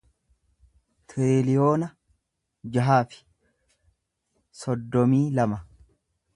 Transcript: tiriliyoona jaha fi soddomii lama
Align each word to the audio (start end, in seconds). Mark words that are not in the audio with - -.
tiriliyoona 1.09 1.89
jaha 2.79 2.97
fi 3.11 3.21
soddomii 4.63 5.25
lama 5.41 5.65